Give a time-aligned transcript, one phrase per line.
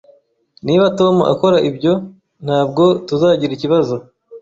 [0.65, 1.93] Niba Tom akora ibyo,
[2.45, 3.95] ntabwo tuzagira ikibazo